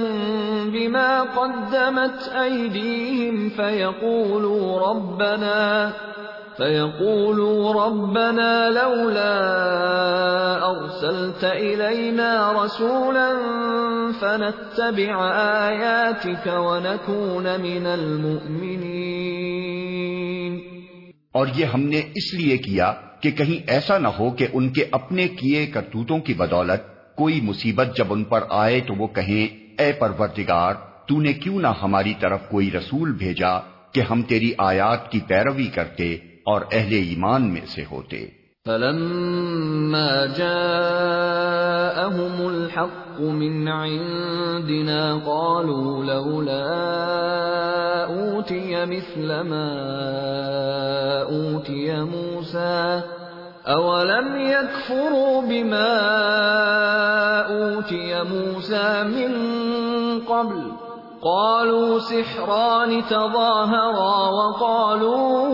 [0.64, 5.92] بما قدمت أيديهم فيقولوا ربنا
[6.56, 9.34] فيقولوا ربنا لولا
[10.70, 13.32] أرسلت إلينا رسولا
[14.20, 15.30] فنتبع
[15.68, 19.73] آياتك ونكون من المؤمنين.
[21.34, 24.84] اور یہ ہم نے اس لیے کیا کہ کہیں ایسا نہ ہو کہ ان کے
[24.90, 26.82] اپنے کیے کرتوتوں کی بدولت
[27.16, 29.46] کوئی مصیبت جب ان پر آئے تو وہ کہیں،
[29.78, 30.74] اے پروردگار،
[31.06, 33.58] تو نے کیوں نہ ہماری طرف کوئی رسول بھیجا
[33.92, 38.26] کہ ہم تیری آیات کی پیروی کرتے اور اہل ایمان میں سے ہوتے؟
[38.66, 41.68] فلما جاءهم
[42.48, 46.64] الحق من عندنا قالوا لولا
[48.04, 49.72] أوتي مثل ما
[51.22, 53.02] أوتي موسى
[53.66, 55.98] أولم يكفروا بما
[57.40, 59.32] أوتي موسى من
[60.20, 60.72] قبل
[61.22, 65.44] قالوا سحران تظاهرا وقالوا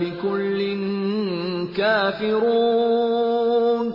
[0.00, 0.76] بكل
[1.76, 3.92] كافرون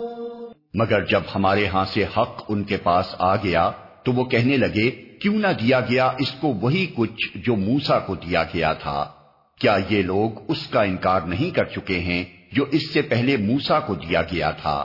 [0.74, 3.70] مگر جب ہمارے ہاں سے حق ان کے پاس آ گیا،
[4.02, 8.14] تو وہ کہنے لگے، کیوں نہ دیا گیا اس کو وہی کچھ جو موسا کو
[8.14, 9.10] دیا گیا تھا؟
[9.60, 13.80] کیا یہ لوگ اس کا انکار نہیں کر چکے ہیں جو اس سے پہلے موسا
[13.80, 14.84] کو دیا گیا تھا؟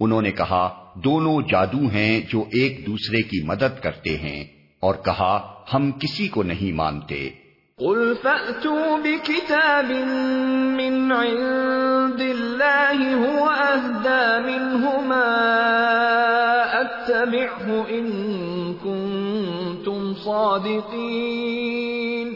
[0.00, 4.44] انہوں نے کہا، دونوں جادو ہیں جو ایک دوسرے کی مدد کرتے ہیں
[4.80, 7.30] اور کہا، ہم کسی کو نہیں مانتے۔
[7.78, 9.92] قل فأتوا بكتاب
[10.76, 15.24] من عند الله هو أهدى منهما
[16.80, 22.34] أتبعه إن كنتم صادقين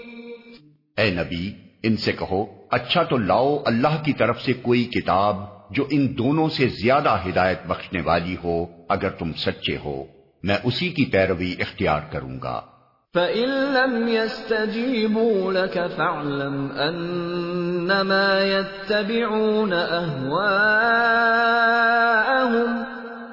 [0.97, 5.37] اے نبی، ان سے کہو اچھا تو لاؤ اللہ کی طرف سے کوئی کتاب
[5.71, 10.05] جو ان دونوں سے زیادہ ہدایت بخشنے والی ہو، اگر تم سچے ہو،
[10.43, 12.61] میں اسی کی پیروی اختیار کروں گا۔
[13.17, 20.47] فَإِن لَّمْ يَسْتَجِيبُوا لَكَ فَاعْلَمْ أَنَّمَا يَتَّبِعُونَ أَهْوَاءَهُمْ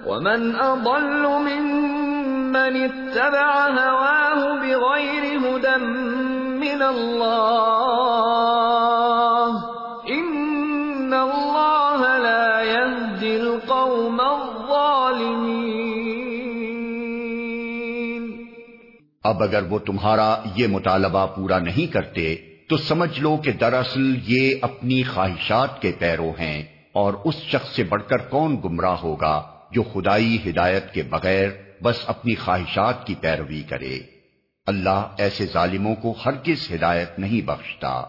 [0.06, 5.78] وَمَنْ أَضَلُّ مِمَّنِ اتَّبَعَ هَوَاهُ بِغَيْرِ هُدًى
[6.64, 8.73] مِّنَ اللَّهِ
[19.24, 22.36] اب اگر وہ تمہارا یہ مطالبہ پورا نہیں کرتے،
[22.70, 27.84] تو سمجھ لو کہ دراصل یہ اپنی خواہشات کے پیرو ہیں، اور اس شخص سے
[27.84, 31.50] بڑھ کر کون گمراہ ہوگا جو خدائی ہدایت کے بغیر
[31.84, 34.00] بس اپنی خواہشات کی پیروی کرے۔
[34.68, 38.02] اللہ ایسے ظالموں کو ہر کس ہدایت نہیں بخشتا۔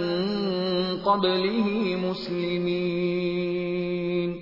[1.04, 4.38] قبله مسلمين۔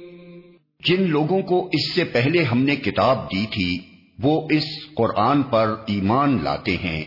[0.85, 3.79] جن لوگوں کو اس سے پہلے ہم نے کتاب دی تھی،
[4.23, 4.63] وہ اس
[4.95, 7.03] قرآن پر ایمان لاتے ہیں۔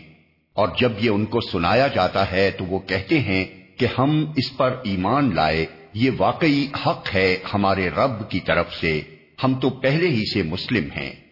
[0.53, 3.45] اور جب یہ ان کو سنایا جاتا ہے تو وہ کہتے ہیں
[3.77, 9.01] کہ ہم اس پر ایمان لائے، یہ واقعی حق ہے ہمارے رب کی طرف سے۔
[9.43, 11.22] ہم تو پہلے ہی سے مسلم ہیں۔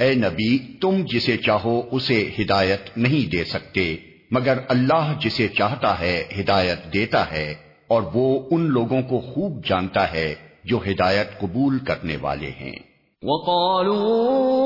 [0.00, 3.96] اے نبی، تم جسے چاہو اسے ہدایت نہیں دے سکتے،
[4.30, 7.54] مگر اللہ جسے چاہتا ہے ہدایت دیتا ہے،
[7.88, 12.76] اور وہ ان لوگوں کو خوب جانتا ہے جو ہدایت قبول کرنے والے ہیں۔
[13.22, 14.62] وقالوا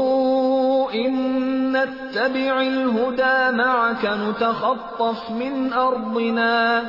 [0.92, 1.12] ان
[1.72, 6.82] نتبع الهدى معك نتخطف من ارضنا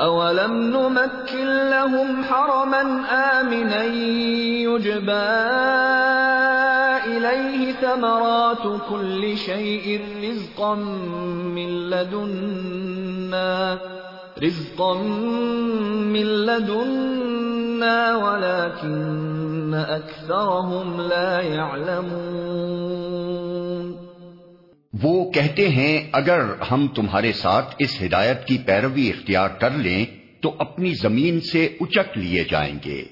[0.00, 3.84] اولم نمكن لهم حرما امنا
[4.64, 5.34] يجبى
[7.06, 10.74] إليه ثمرات كل شيء رزقا
[11.54, 13.78] من لدنا
[14.42, 14.94] رزقا
[16.14, 23.33] من لدنا ولكن أكثرهم لا يعلمون
[25.02, 26.40] وہ کہتے ہیں، اگر
[26.70, 30.04] ہم تمہارے ساتھ اس ہدایت کی پیروی اختیار کر لیں،
[30.40, 33.04] تو اپنی زمین سے اچک لیے جائیں گے۔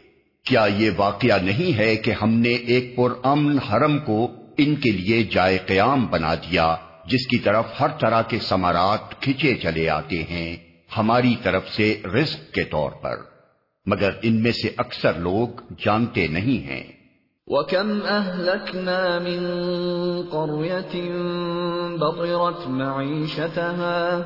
[0.44, 4.90] کیا یہ واقعہ نہیں ہے کہ ہم نے ایک پر امن حرم کو ان کے
[4.90, 6.76] لیے جائے قیام بنا دیا،
[7.06, 10.56] جس کی طرف ہر طرح کے سمارات کھچے چلے آتے ہیں،
[10.96, 13.16] ہماری طرف سے رزق کے طور پر۔
[13.86, 15.48] مگر ان میں سے اکثر لوگ
[15.84, 17.01] جانتے نہیں ہیں۔
[17.46, 19.40] وَكَمْ أَهْلَكْنَا مِن
[20.30, 20.94] قَرْيَةٍ
[21.98, 24.22] بَطِرَتْ مَعِيشَتَهَا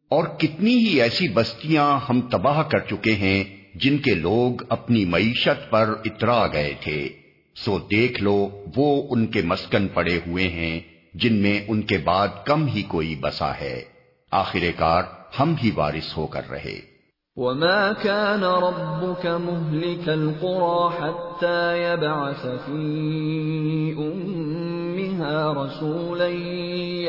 [0.10, 3.44] اور کتنی ہی ایسی بستیاں ہم تباہ کر چکے ہیں
[3.76, 9.42] جن کے لوگ اپنی معیشت پر اترا گئے تھے۔ سو دیکھ لو، وہ ان کے
[9.42, 10.80] مسکن پڑے ہوئے ہیں،
[11.14, 13.84] جن میں ان کے بعد کم ہی کوئی بسا ہے۔
[14.32, 15.04] آخر کار
[15.40, 16.90] ہم ہی وارث ہو کر رہے۔
[17.36, 26.28] وما كان ربك مهلك القرى حتى يبعث في أمها رسولا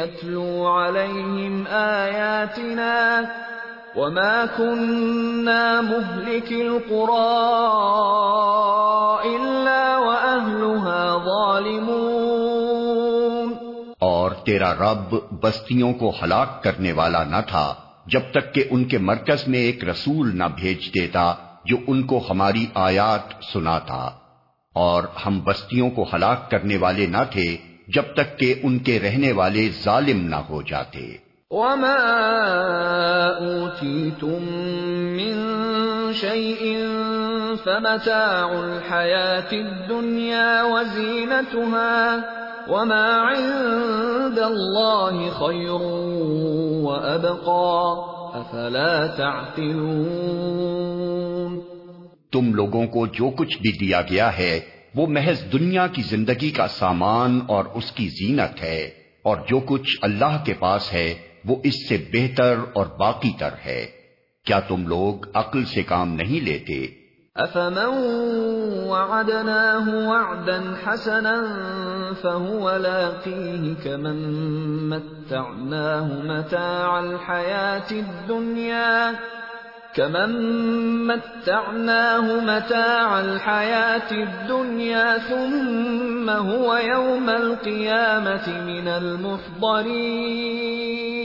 [0.02, 3.22] يتلو عليهم آياتنا
[3.96, 7.36] وما كنا مهلك القرى
[9.36, 12.10] إلا وأهلها ظالمون۔
[13.98, 17.74] اور تیرا رب بستیوں کو ہلاک کرنے والا نہ تھا
[18.06, 21.34] جب تک کہ ان کے مرکز میں ایک رسول نہ بھیج دیتا
[21.64, 24.10] جو ان کو ہماری آیات سناتا۔
[24.74, 27.56] اور ہم بستیوں کو ہلاک کرنے والے نہ تھے
[27.88, 32.02] جب تک کہ ان کے رہنے والے ظالم نہ ہو جاتے۔ وما
[33.42, 34.42] أوتيتم
[35.18, 35.34] من
[36.14, 36.62] شيء
[37.64, 42.24] فمتاع الحياة الدنيا وزينتها
[42.70, 45.80] وما عند الله خير
[46.86, 47.96] وأبقى
[48.34, 50.30] أفلا تعقلون
[52.32, 54.54] تم لوگوں کو جو کچھ بھی دیا گیا ہے،
[54.94, 58.80] وہ محض دنیا کی زندگی کا سامان اور اس کی زینت ہے،
[59.22, 61.08] اور جو کچھ اللہ کے پاس ہے
[61.44, 63.86] وہ اس سے بہتر اور باقی تر ہے۔
[64.46, 67.00] کیا تم لوگ عقل سے کام نہیں لیتے؟
[67.36, 71.42] افمن وعدناه وعدا حسنا
[72.22, 74.18] فهو لاقيه كمن
[74.88, 79.14] متعناه متاع الحياة الدنيا
[79.94, 91.19] كمن متعناه متاع الحياة الدنيا ثم هو يوم القيامة من المحضرين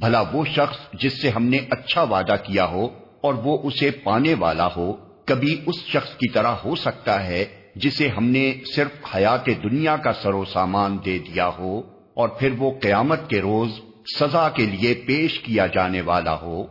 [0.00, 2.88] بھلا وہ شخص جس سے ہم نے اچھا وعدہ کیا ہو
[3.20, 4.92] اور وہ اسے پانے والا ہو،
[5.24, 7.44] کبھی اس شخص کی طرح ہو سکتا ہے
[7.76, 11.82] جسے ہم نے صرف حیات دنیا کا سر و سامان دے دیا ہو
[12.14, 13.70] اور پھر وہ قیامت کے روز
[14.18, 16.66] سزا کے لیے پیش کیا جانے والا ہو۔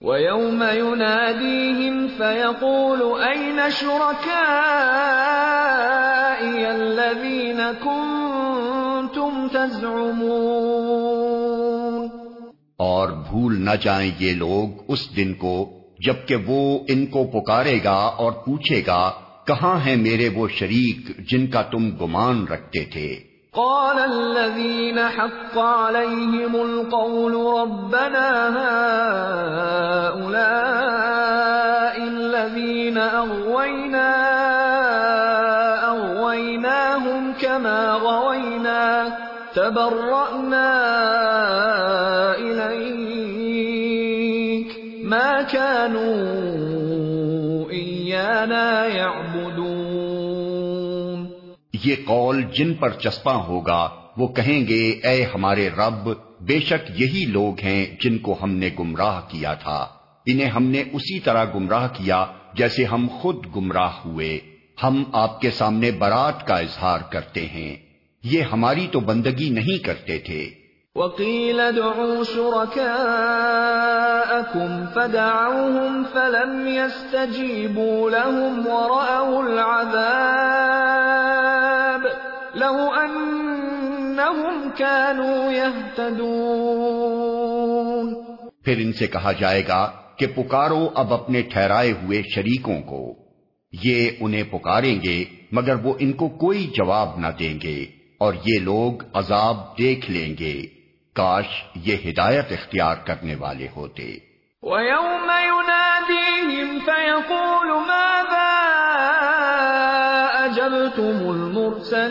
[0.00, 4.26] وَيَوْمَ يُنَادِيهِمْ فَيَقُولُ أَيْنَ شُرَكَائِيَ
[6.66, 10.69] الَّذِينَ كُنْتُمْ تَزْعُمُونَ
[12.80, 15.70] اور بھول نہ جائیں یہ لوگ اس دن کو،
[16.06, 19.10] جبکہ وہ ان کو پکارے گا اور پوچھے گا،
[19.46, 23.18] کہاں ہیں میرے وہ شریک جن کا تم گمان رکھتے تھے؟
[23.54, 28.28] قال الذين حق عليهم القول ربنا
[30.08, 30.74] هؤلاء
[32.02, 34.10] الذين أغوينا،
[35.90, 39.10] أغويناهم كما غوينا.
[39.54, 40.86] تبرأنا
[42.40, 44.78] إليك.
[45.04, 51.26] ما كانوا إيانا يعبدون.
[51.84, 57.24] یہ قول جن پر چسپاں ہوگا، وہ کہیں گے، اے ہمارے رب، بے شک یہی
[57.24, 59.86] لوگ ہیں جن کو ہم نے گمراہ کیا تھا۔
[60.26, 64.38] انہیں ہم نے اسی طرح گمراہ کیا جیسے ہم خود گمراہ ہوئے۔
[64.82, 67.89] ہم آپ کے سامنے برات کا اظہار کرتے ہیں۔
[68.24, 70.60] یہ ہماری تو بندگی نہیں کرتے تھے۔
[70.94, 72.86] وقيل ادعوا شركاءكم
[74.94, 80.00] فدعوهم فلم يستجيبوا لهم ورأوا العذاب
[82.54, 86.30] لو أنهم كانوا يهتدون
[88.64, 93.14] پھر ان سے کہا جائے گا کہ پکارو اب اپنے ٹھہرائے ہوئے شریکوں کو۔
[93.84, 98.58] یہ انہیں پکاریں گے مگر وہ ان کو کوئی جواب نہ دیں گے۔ اور یہ
[98.60, 100.62] لوگ عذاب دیکھ لیں گے۔
[101.14, 101.44] کاش
[101.74, 104.16] یہ ہدایت اختیار کرنے والے ہوتے۔
[104.62, 108.60] وَيَوْمَ يُنَادِيهِمْ فَيَقُولُ مَاذَا
[110.44, 112.10] أَجَبْتُمُ الْمُرْسَلِينَ؟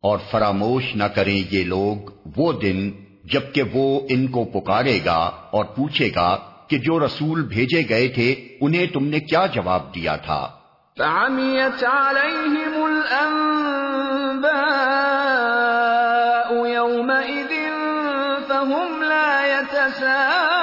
[0.00, 2.90] اور فراموش نہ کریں یہ لوگ وہ دن
[3.24, 6.36] جبکہ وہ ان کو پکارے گا اور پوچھے گا
[6.68, 10.59] کہ جو رسول بھیجے گئے تھے انہیں تم نے کیا جواب دیا تھا۔
[11.00, 14.50] فعميت عليهم الأنباء
[16.66, 17.52] يومئذ
[18.48, 20.59] فهم لا يتساءلون.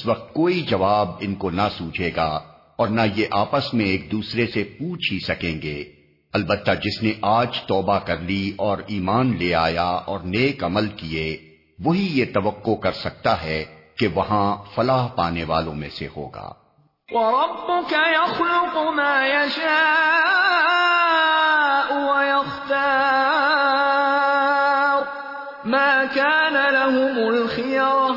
[0.00, 2.40] اس وقت کوئی جواب ان کو نہ سوچے گا
[2.76, 5.84] اور نہ یہ آپس میں ایک دوسرے سے پوچھ ہی سکیں گے۔
[6.32, 11.56] البتہ جس نے آج توبہ کر لی اور ایمان لے آیا اور نیک عمل کیے،
[11.84, 13.64] وہی یہ توقع کر سکتا ہے
[13.98, 16.52] کہ وہاں فلاح پانے والوں میں سے ہوگا۔
[17.12, 19.96] وربك يخلق ما يشاء
[21.96, 23.00] ويختار،
[25.64, 28.09] ما كان لهم الخيرة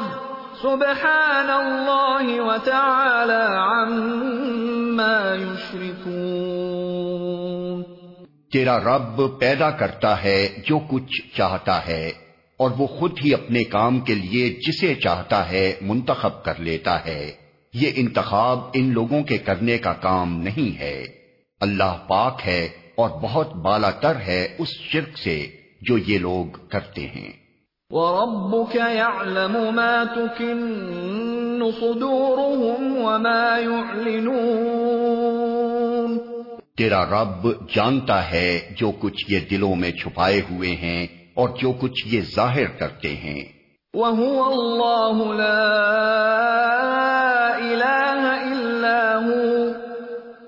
[0.64, 7.84] سبحان الله وتعالى عما يشركون
[8.51, 12.11] تیرا رب پیدا کرتا ہے جو کچھ چاہتا ہے،
[12.57, 17.32] اور وہ خود ہی اپنے کام کے لیے جسے چاہتا ہے منتخب کر لیتا ہے۔
[17.74, 21.03] یہ انتخاب ان لوگوں کے کرنے کا کام نہیں ہے۔
[21.61, 25.47] اللہ پاک ہے اور بہت بالا تر ہے اس شرک سے
[25.82, 27.42] جو یہ لوگ کرتے ہیں۔
[27.93, 34.33] وربك يعلم ما تكن صدورهم وما يعلنون
[36.77, 42.15] تیرا رب جانتا ہے جو کچھ یہ دلوں میں چھپائے ہوئے ہیں اور جو کچھ
[42.15, 43.43] یہ ظاہر کرتے ہیں۔
[43.93, 45.67] وهو الله لا
[47.57, 48.23] إله
[48.53, 49.71] إلا هو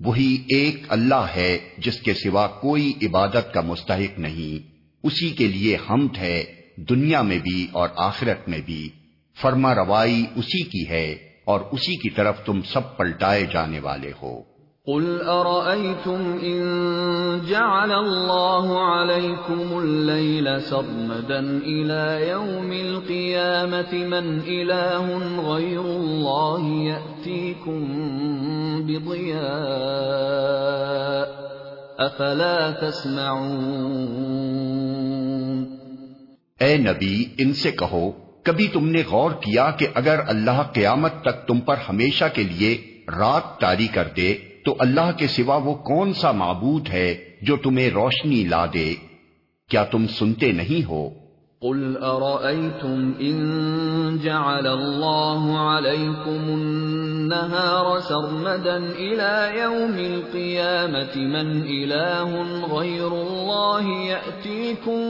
[0.00, 5.76] وہی ایک اللہ ہے جس کے سوا کوئی عبادت کا مستحق نہیں۔ اسی کے لیے
[5.90, 6.44] حمد ہے،
[6.76, 8.88] دنیا میں بھی اور آخرت میں بھی۔
[9.40, 11.12] فرما روائی اسی کی ہے
[11.44, 14.57] اور اسی کی طرف تم سب پلٹائے جانے والے ہو۔
[14.88, 16.60] قل أرأيتم إن
[17.48, 25.18] جعل الله عليكم الليل سرمدا إلى يوم القيامة من إله
[25.54, 27.82] غير الله يأتيكم
[28.86, 29.48] بضياء
[31.98, 34.18] أفلا تسمعون
[36.60, 38.10] اے نبی، ان سے کہو،
[38.44, 42.76] کبھی تم نے غور کیا کہ اگر اللہ قیامت تک تم پر ہمیشہ کے لیے
[43.18, 47.90] رات تاری کر دے تو اللہ کے سوا وہ کون سا معبود ہے جو تمہیں
[47.90, 48.94] روشنی لا دے؟
[49.70, 51.08] کیا تم سنتے نہیں ہو؟
[51.62, 62.42] قل أرأيتم إن جعل الله عليكم النهار سرمدا إلى يوم القيامة من إله
[62.78, 65.02] غير الله يأتيكم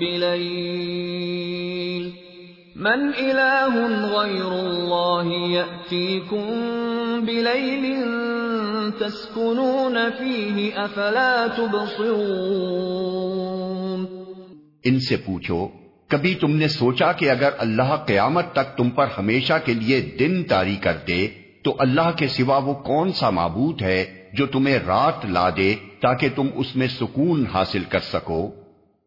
[0.00, 1.48] بليل
[2.78, 3.74] من إله
[4.10, 6.46] غير الله يأتيكم
[7.26, 7.84] بليل
[9.00, 12.68] تسكنون فيه أفلا تبصرون
[14.84, 15.58] ان سے پوچھو،
[16.10, 20.34] کبھی تم نے سوچا کہ اگر اللہ قیامت تک تم پر ہمیشہ کے لیے دن
[20.48, 21.20] تاری کر دے،
[21.64, 24.00] تو اللہ کے سوا وہ کون سا معبود ہے
[24.34, 25.70] جو تمہیں رات لا دے
[26.00, 28.42] تاکہ تم اس میں سکون حاصل کر سکو؟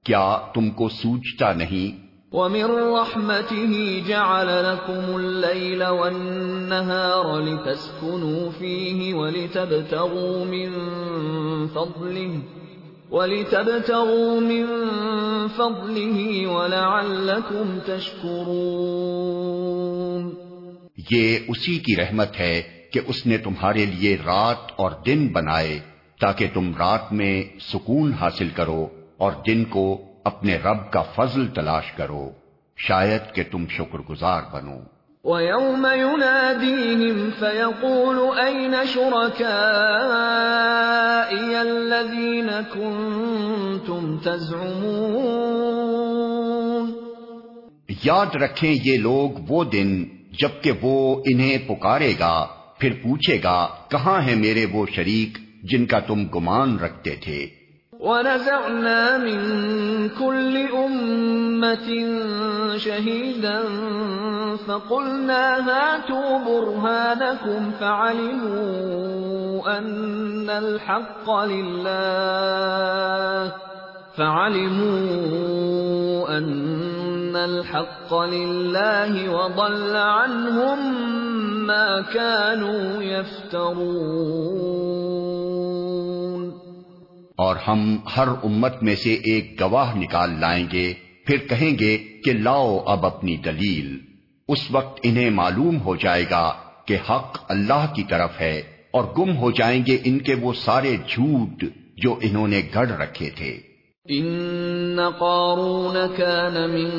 [0.06, 10.70] کیا تم کو سوچتا نہیں ومن رحمته جعل لكم الليل والنهار لتسكنوا فيه ولتبتغوا من
[11.68, 12.40] فضله
[13.12, 14.68] ولتبتغوا من
[15.48, 19.32] فضله ولعلكم تشكرون
[21.12, 22.62] یہ اسی کی رحمت ہے
[22.94, 25.76] کہ اس نے تمہارے لیے رات اور دن بنائے
[26.22, 27.36] تاکہ تم رات میں
[27.72, 28.84] سکون حاصل کرو
[29.18, 29.86] اور دن کو
[30.24, 32.30] اپنے رب کا فضل تلاش کرو
[32.78, 39.46] شاید کہ تم شکر گزار بنو۔ وَيَوْمَ يُنَادِيهِمْ فَيَقُولُ أَيْنَ شُرَكَائِيَ
[41.56, 45.22] الَّذِينَ كُنتُمْ تَزْعُمُونَ؟
[48.04, 50.06] یاد رکھیں یہ لوگ وہ دن
[50.40, 52.48] جبکہ وہ انہیں پکارے گا
[52.80, 57.48] پھر پوچھے گا کہاں ہیں میرے وہ شریک جن کا تم گمان رکھتے تھے؟
[58.02, 59.40] وَنَزَعْنَا مِن
[60.10, 61.90] كُلِّ أُمَّةٍ
[62.78, 63.62] شَهِيدًا
[64.68, 68.98] فَقُلْنَا هَاتُوا بُرْهَانَكُمْ فَعَلِمُوا
[69.78, 72.72] أَنَّ الْحَقَّ لِلَّهِ
[74.18, 75.58] فَعَلِمُوا
[76.38, 80.80] أَنَّ الْحَقَّ لِلَّهِ وَضَلَّ عَنْهُمْ
[81.68, 84.52] ما كانوا يفترون
[87.42, 90.94] اور ہم ہر امت میں سے ایک گواہ نکال لائیں گے،
[91.26, 93.98] پھر کہیں گے کہ لاؤ اب اپنی دلیل۔
[94.48, 96.54] اس وقت انہیں معلوم ہو جائے گا
[96.86, 98.62] کہ حق اللہ کی طرف ہے
[98.92, 101.64] اور گم ہو جائیں گے ان کے وہ سارے جھوٹ
[101.98, 103.60] جو انہوں نے گڑ رکھے تھے۔
[104.06, 106.90] ان قارون كان من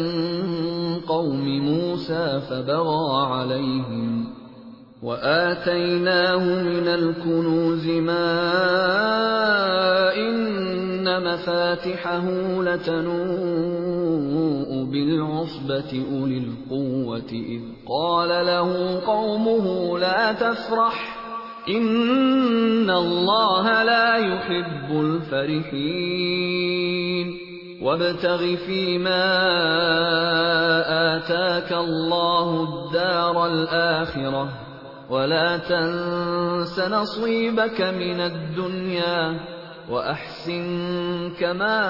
[1.07, 4.42] قوم موسى فبغى عليهم
[5.03, 8.33] وآتيناه من الكنوز ما
[10.15, 12.27] إن مفاتحه
[12.63, 13.93] لتنوء
[14.85, 21.23] بالعصبة أولي القوة إذ قال له قومه لا تفرح
[21.69, 26.63] ان اللہ لا يحب الفرحین
[27.83, 29.27] وابتغ فيما
[31.17, 34.62] آتاك الله الدار الآخرة
[35.13, 39.41] ولا تنس نصيبك من الدنيا
[39.91, 41.81] وأحسن كما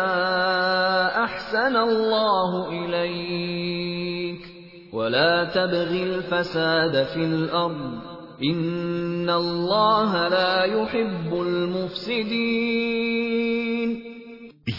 [1.25, 4.41] أحسن الله إليك
[4.93, 14.01] ولا تبغ الفساد في الأرض ان اللہ لا يحب المفسدین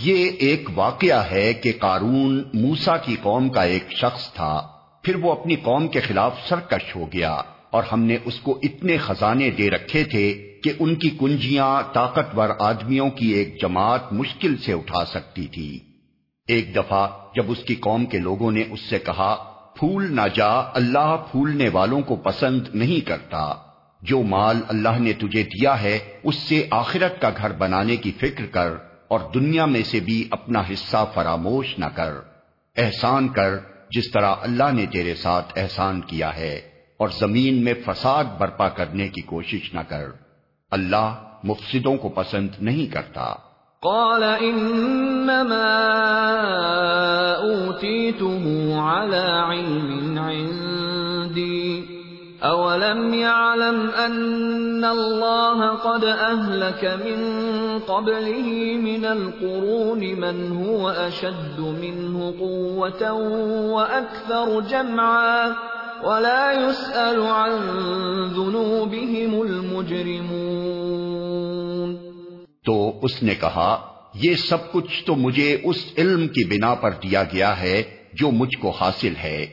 [0.01, 4.67] یہ ایک واقعہ ہے کہ قارون موسا کی قوم کا ایک شخص تھا،
[5.03, 7.41] پھر وہ اپنی قوم کے خلاف سرکش ہو گیا۔
[7.73, 12.49] اور ہم نے اس کو اتنے خزانے دے رکھے تھے کہ ان کی کنجیاں طاقتور
[12.59, 15.79] آدمیوں کی ایک جماعت مشکل سے اٹھا سکتی تھی۔
[16.47, 19.35] ایک دفعہ جب اس کی قوم کے لوگوں نے اس سے کہا،
[19.79, 23.55] پھول نہ جا، اللہ پھولنے والوں کو پسند نہیں کرتا۔
[24.01, 28.45] جو مال اللہ نے تجھے دیا ہے، اس سے آخرت کا گھر بنانے کی فکر
[28.45, 28.69] کر
[29.07, 32.13] اور دنیا میں سے بھی اپنا حصہ فراموش نہ کر۔
[32.77, 33.57] احسان کر
[33.91, 39.09] جس طرح اللہ نے تیرے ساتھ احسان کیا ہے۔ اور زمین میں فساد برپا کرنے
[39.09, 40.03] کی کوشش نہ کر۔
[40.71, 41.13] اللہ
[41.43, 43.33] مفسدوں کو پسند نہیں کرتا۔
[43.81, 45.79] قال انما
[47.35, 48.39] اوتيته
[48.79, 51.85] على علم عندي
[52.39, 57.39] اولم يعلم ان الله قد اهلك من
[57.85, 63.21] قبله من القرون من هو اشد منه قوه
[63.71, 65.72] واكثر جمعا۔
[66.03, 67.51] ولا يسال عن
[68.35, 71.95] ذنوبهم المجرمون
[72.65, 77.23] تو اس نے کہا، یہ سب کچھ تو مجھے اس علم کی بنا پر دیا
[77.23, 77.83] گیا ہے
[78.13, 79.45] جو مجھ کو حاصل ہے۔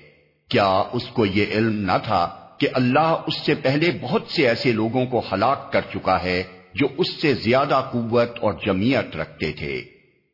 [0.48, 4.72] کیا اس کو یہ علم نہ تھا کہ اللہ اس سے پہلے بہت سے ایسے
[4.72, 6.42] لوگوں کو ہلاک کر چکا ہے
[6.74, 9.82] جو اس سے زیادہ قوت اور جمعیت رکھتے تھے؟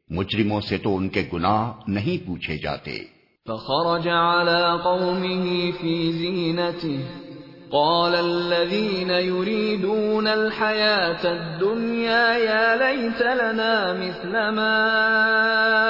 [0.08, 3.15] مجرموں سے تو ان کے گناہ نہیں پوچھے جاتے۔
[3.48, 6.98] فخرج على قومه في زينته.
[7.70, 14.88] قال الذين يريدون الحياة الدنيا يا ليت لنا مثل ما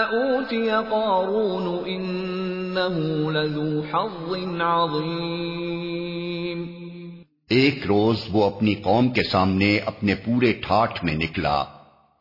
[0.02, 6.66] أوتي قارون إنه لذو حظ عظيم.
[7.50, 11.64] ایک روز وہ اپنی قوم کے سامنے اپنے پورے ٹھاٹ میں نکلا.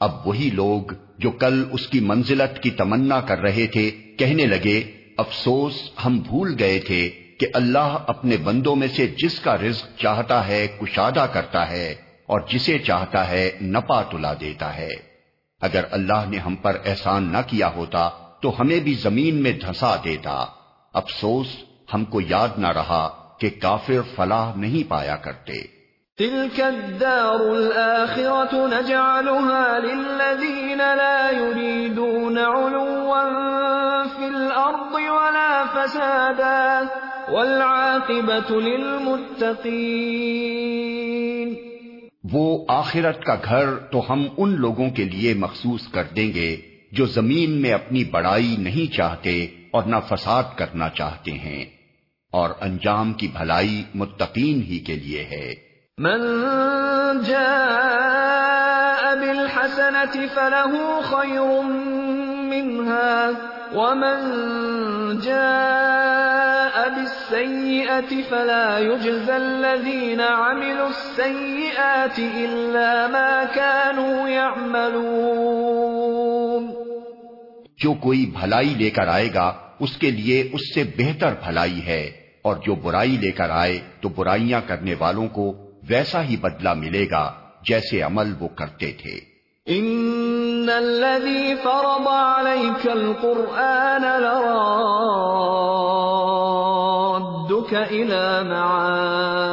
[0.00, 0.82] اب وہی لوگ
[1.18, 6.56] جو کل اس کی منزلت کی تمنا کر رہے تھے، کہنے لگے افسوس ہم بھول
[6.58, 7.10] گئے تھے
[7.40, 11.94] کہ اللہ اپنے بندوں میں سے جس کا رزق چاہتا ہے کشادہ کرتا ہے
[12.26, 14.90] اور جسے چاہتا ہے نپا تلا دیتا ہے۔
[15.60, 18.10] اگر اللہ نے ہم پر احسان نہ کیا ہوتا
[18.42, 20.44] تو ہمیں بھی زمین میں دھسا دیتا۔
[20.94, 21.46] افسوس
[21.94, 25.82] ہم کو یاد نہ رہا کہ کافر فلاح نہیں پایا کرتے۔
[26.18, 32.91] تلك الدار الآخرة نجعلها للذين لا يريدون علوا
[35.86, 36.88] فسادا
[37.32, 41.56] والعاقبة للمتقين
[42.32, 46.56] وہ آخرت کا گھر تو ہم ان لوگوں کے لیے مخصوص کر دیں گے
[46.92, 51.64] جو زمین میں اپنی بڑائی نہیں چاہتے اور نہ فساد کرنا چاہتے ہیں
[52.32, 55.54] اور انجام کی بھلائی متقین ہی کے لیے ہے۔
[55.98, 56.20] من
[57.20, 61.62] جاء بالحسنة فله خير
[62.52, 63.30] منها
[63.74, 64.18] ومن
[65.18, 75.62] جاء بالسيئة فلا يجزى الذين عملوا السيئات إلا ما كانوا يعملون
[77.82, 79.48] جو کوئی بھلائی لے کر آئے گا،
[79.80, 82.02] اس کے لیے اس سے بہتر بھلائی ہے،
[82.42, 85.44] اور جو برائی لے کر آئے تو برائیاں کرنے والوں کو
[85.88, 87.24] ویسا ہی بدلہ ملے گا
[87.68, 89.31] جیسے عمل وہ کرتے تھے۔
[89.68, 94.54] ان الذي فرض عليك القرآن لرادك
[97.74, 99.52] الى معاد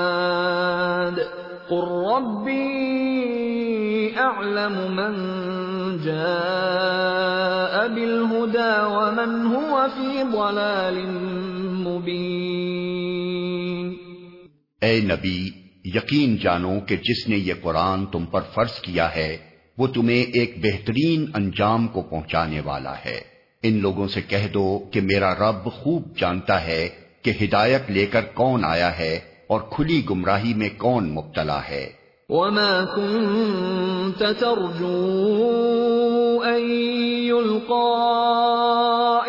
[1.70, 2.60] قل ربي
[4.18, 5.14] اعلم من
[6.06, 11.08] جاء بالهدى ومن هو في ضلال
[11.86, 12.90] مبين
[14.82, 15.40] اے نبی،
[15.86, 19.49] یقین جانو کہ جس نے یہ قرآن تم پر فرض کیا ہے
[19.80, 23.22] وہ تمہیں ایک بہترین انجام کو پہنچانے والا ہے۔
[23.64, 26.90] ان لوگوں سے کہہ دو کہ میرا رب خوب جانتا ہے
[27.22, 31.90] کہ ہدایت لے کر کون آیا ہے اور کھلی گمراہی میں کون مبتلا ہے۔
[32.30, 35.20] وما كنت ترجو
[36.44, 36.72] ان
[37.24, 37.96] يلقى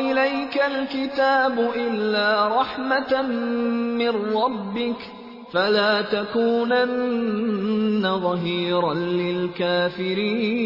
[0.03, 3.27] اليك الكتاب الا رحمه
[3.97, 5.20] من ربك
[5.53, 7.41] فلا تكونن
[8.03, 10.61] ظهيرا للكافرين.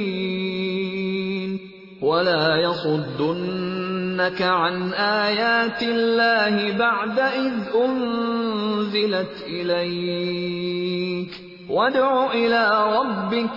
[2.03, 7.53] ولا يصدنك عن آيات الله بعد إذ
[7.85, 11.29] أنزلت إليك.
[11.71, 13.51] وادع إلى ربك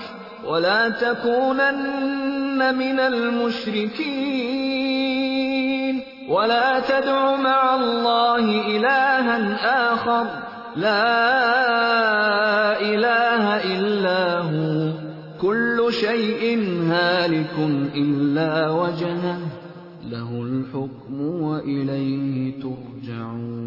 [0.45, 4.37] ولا تكونن من المشركين.
[6.29, 9.55] ولا تدع مع الله إلها
[9.93, 10.46] آخر.
[10.77, 11.03] لا
[12.79, 14.65] الہ الا ہو
[15.39, 16.55] کل شیء
[16.89, 17.59] ہالک
[17.93, 19.37] الا وجہ
[20.11, 23.57] له الحکم وإلیہ ترجعون.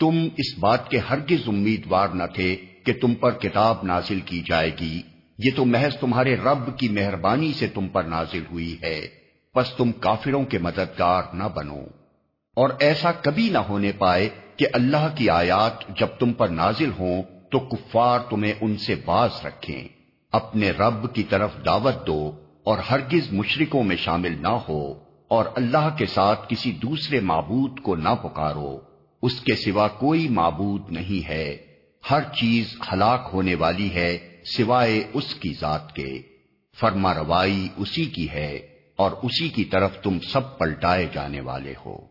[0.00, 4.70] تم اس بات کے ہرگز امیدوار نہ تھے کہ تم پر کتاب نازل کی جائے
[4.80, 5.02] گی.
[5.38, 9.00] یہ تو محض تمہارے رب کی مہربانی سے تم پر نازل ہوئی ہے.
[9.54, 11.99] پس تم کافروں کے مددگار نہ بنو.
[12.60, 17.22] اور ایسا کبھی نہ ہونے پائے کہ اللہ کی آیات جب تم پر نازل ہوں
[17.50, 19.88] تو کفار تمہیں ان سے باز رکھیں۔
[20.32, 22.32] اپنے رب کی طرف دعوت دو
[22.64, 24.92] اور ہرگز مشرکوں میں شامل نہ ہو
[25.28, 28.80] اور اللہ کے ساتھ کسی دوسرے معبود کو نہ پکارو۔
[29.22, 31.56] اس کے سوا کوئی معبود نہیں ہے۔
[32.10, 34.18] ہر چیز ہلاک ہونے والی ہے
[34.56, 36.22] سوائے اس کی ذات کے۔
[36.80, 38.56] فرما روائی اسی کی ہے
[38.96, 42.09] اور اسی کی طرف تم سب پلٹائے جانے والے ہو۔